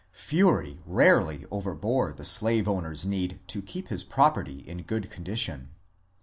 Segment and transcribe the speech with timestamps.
[0.13, 5.69] Fury rarely overbore the slaveowner's need to keep his property in good condition.